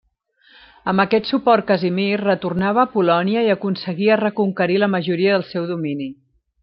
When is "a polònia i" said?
2.85-3.51